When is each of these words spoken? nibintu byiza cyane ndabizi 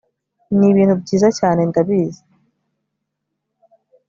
nibintu 0.57 0.93
byiza 1.01 1.27
cyane 1.39 1.61
ndabizi 1.69 2.21